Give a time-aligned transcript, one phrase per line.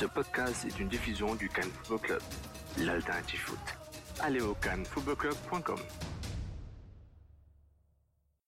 [0.00, 2.22] Ce podcast est une diffusion du Cannes Football Club,
[2.78, 3.58] l'alternative foot.
[4.20, 5.78] Allez au cannesfootballclub.com.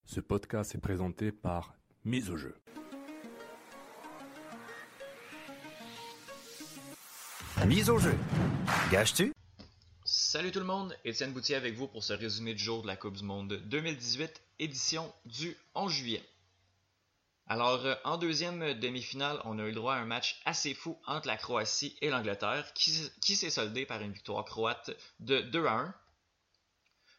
[0.07, 1.75] Ce podcast est présenté par
[2.07, 2.55] Mise au jeu.
[7.67, 8.15] Mise au jeu.
[8.91, 9.35] Gage-tu?
[10.07, 12.97] Salut tout le monde, Étienne Boutier avec vous pour ce résumé du jour de la
[12.97, 16.23] Coupe du Monde 2018, édition du 11 juillet.
[17.49, 21.27] Alors, euh, en deuxième demi-finale, on a eu droit à un match assez fou entre
[21.27, 24.91] la Croatie et l'Angleterre, qui, s'est soldé par une victoire croate
[25.21, 25.95] de 2 à 1.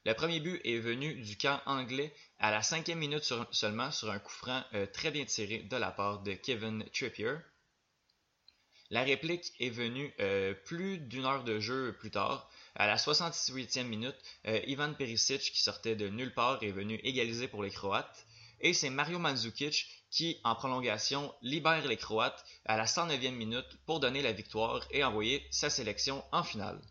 [0.05, 4.19] Le premier but est venu du camp anglais à la cinquième minute seulement sur un
[4.19, 7.35] coup franc euh, très bien tiré de la part de Kevin Trippier.
[8.89, 12.49] La réplique est venue euh, plus d'une heure de jeu plus tard.
[12.75, 14.15] À la 68e minute,
[14.45, 18.25] euh, Ivan Perisic, qui sortait de nulle part, est venu égaliser pour les Croates.
[18.63, 23.99] Et c'est Mario Mandzukic qui, en prolongation, libère les Croates à la 109e minute pour
[23.99, 26.81] donner la victoire et envoyer sa sélection en finale.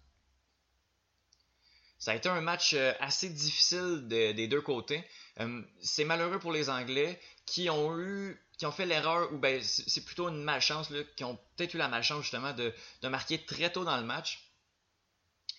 [1.99, 5.05] Ça a été un match euh, assez difficile de- des deux côtés.
[5.41, 10.43] Euh, c'est malheureux pour les Anglais qui ont fait l'erreur ou ben c'est plutôt une
[10.43, 12.73] malchance là, qui ont peut-être eu la malchance justement de
[13.09, 14.52] marquer très tôt dans le match.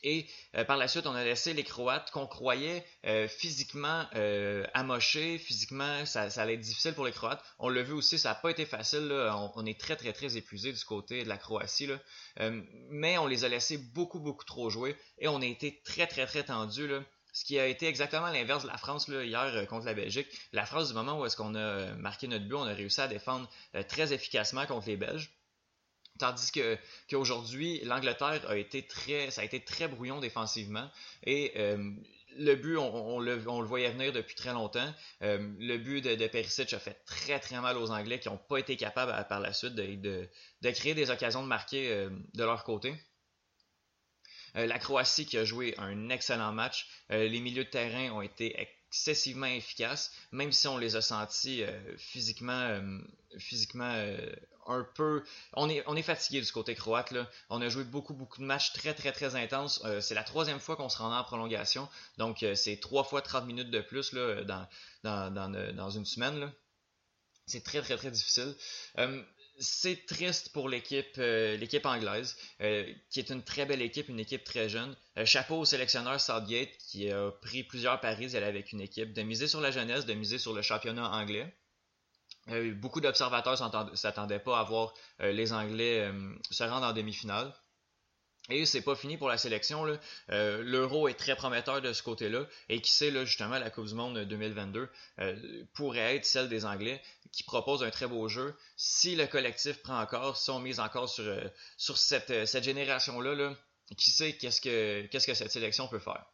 [0.03, 4.65] Et euh, par la suite, on a laissé les Croates qu'on croyait euh, physiquement euh,
[4.73, 7.43] amochés, physiquement ça, allait être difficile pour les Croates.
[7.59, 9.11] On l'a vu aussi, ça n'a pas été facile.
[9.55, 11.89] On, est très très très épuisé du côté de la Croatie.
[12.89, 16.25] Mais on les a laissés beaucoup beaucoup trop jouer et on a été très très
[16.25, 16.89] très tendus.
[17.31, 20.27] Ce qui a été exactement l'inverse de la France hier contre la Belgique.
[20.51, 23.07] La France, du moment où est-ce qu'on a marqué notre but, on a réussi à
[23.07, 23.49] défendre
[23.87, 25.31] très efficacement contre les Belges.
[26.19, 26.51] Tandis
[27.09, 30.87] qu'aujourd'hui, l'Angleterre a été très, ça a été très brouillon défensivement
[31.23, 31.91] et euh,
[32.37, 34.93] le but, on, le, voyait venir depuis très longtemps.
[35.23, 38.37] Euh, le but de, de Perisic a fait très très mal aux Anglais qui n'ont
[38.37, 40.29] pas été capables par la suite de,
[40.71, 42.93] créer des occasions de marquer euh, de leur côté.
[44.55, 46.87] La Croatie qui a joué un excellent match.
[47.09, 48.55] Les milieux de terrain ont été
[48.93, 52.99] excessivement efficaces, même si on les a sentis euh, physiquement, euh,
[53.39, 54.31] physiquement euh,
[54.67, 55.23] un peu.
[55.53, 57.09] On est, fatigué du côté croate.
[57.09, 57.27] Là.
[57.49, 59.83] On a joué beaucoup, beaucoup de matchs très, très, très intenses.
[59.99, 61.89] C'est la troisième fois qu'on se rend en prolongation.
[62.17, 64.67] Donc, c'est trois fois 30 minutes de plus là, dans,
[65.03, 66.39] dans, dans, une semaine.
[66.39, 66.51] là.
[67.45, 68.55] C'est très, très, très difficile.
[69.59, 74.43] C'est triste pour l'équipe euh, anglaise, euh, qui est une très belle équipe, une équipe
[74.43, 74.95] très jeune.
[75.17, 79.47] Euh, chapeau au sélectionneur Southgate, qui a pris plusieurs paris avec une équipe, de miser
[79.47, 81.53] sur la jeunesse, de miser sur le championnat anglais.
[82.75, 86.11] Beaucoup d'observateurs s'entend- s'attendaient pas à voir les Anglais
[86.51, 87.53] se rendre en demi-finale.
[88.49, 89.85] Et c'est pas fini pour la sélection.
[90.29, 92.45] Euh, L'euro est très prometteur de ce côté-là.
[92.67, 94.89] Et qui sait, justement, la Coupe du Monde 2022
[95.19, 97.01] euh, pourrait être celle des Anglais
[97.31, 98.53] qui proposent un très beau jeu.
[98.75, 103.55] Si le collectif prend encore, si on mise encore sur, euh, cette, génération-là, là,
[103.97, 106.25] qui sait qu'est-ce que, cette sélection peut faire?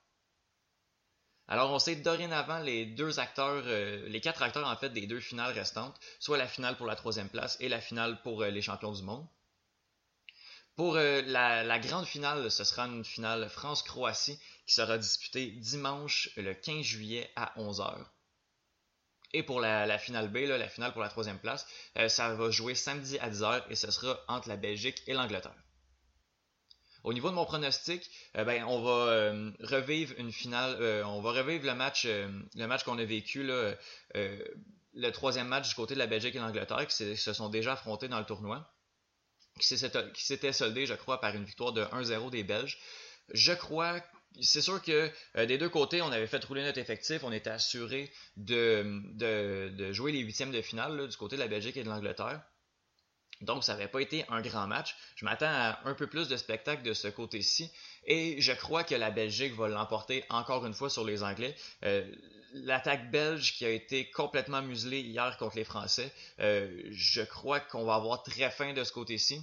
[1.47, 6.37] Alors, on sait dorénavant les deux acteurs, les quatre acteurs des deux finales restantes, soit
[6.37, 9.27] la finale pour la troisième place et la finale pour les champions du monde.
[10.79, 16.53] Pour euh, la, grande finale, ce sera une finale France-Croatie qui sera disputée dimanche le
[16.53, 17.97] 15 juillet à 11h.
[19.33, 22.75] Et pour la, finale B, la finale pour la troisième place, euh, ça va jouer
[22.75, 25.61] samedi à 10h et ce sera entre la Belgique et l'Angleterre.
[27.03, 31.65] Au niveau de mon pronostic, euh, ben, on va revivre une finale, on va revivre
[31.65, 32.07] le match,
[32.55, 37.17] match qu'on a vécu, le troisième match du côté de la Belgique et l'Angleterre, qui
[37.17, 38.65] se sont déjà affrontés dans le tournoi,
[39.59, 42.77] qui s'était soldé, je crois, par une victoire de 1-0 des Belges.
[43.33, 44.01] Je crois,
[44.41, 47.49] c'est sûr que euh, des deux côtés, on avait fait rouler notre effectif, on était
[47.49, 52.41] assuré de, jouer les huitièmes de finale du côté de la Belgique et de l'Angleterre.
[53.41, 54.95] Donc, ça n'avait pas été un grand match.
[55.15, 57.71] Je m'attends à un peu plus de spectacle de ce côté-ci.
[58.03, 61.55] Et je crois que la Belgique va l'emporter encore une fois sur les Anglais.
[61.85, 62.03] Euh,
[62.53, 67.85] L'attaque belge qui a été complètement muselée hier contre les Français, euh, je crois qu'on
[67.85, 69.41] va avoir très faim de ce côté-ci.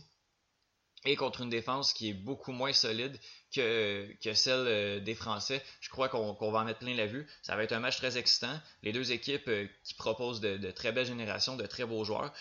[1.04, 3.16] et contre une défense qui est beaucoup moins solide
[3.54, 5.62] que, celle euh, des Français.
[5.80, 7.28] Je crois qu'on va en mettre plein la vue.
[7.42, 8.60] Ça va être un match très excitant.
[8.82, 12.32] Les deux équipes euh, qui proposent de, très belles générations, de très beaux joueurs.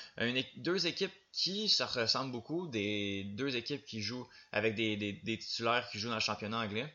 [0.58, 6.00] deux équipes qui se ressemblent beaucoup, des deux équipes qui jouent avec des titulaires qui
[6.00, 6.92] jouent dans le championnat anglais.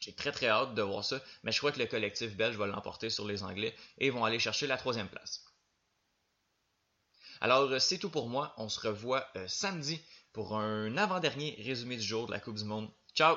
[0.00, 2.66] J'ai très très hâte de voir ça, mais je crois que le collectif belge va
[2.66, 5.44] l'emporter sur les Anglais et vont aller chercher la troisième place.
[7.40, 10.00] Alors c'est tout pour moi, on se revoit samedi
[10.32, 12.88] pour un avant-dernier résumé du jour de la Coupe du Monde.
[13.14, 13.36] Ciao!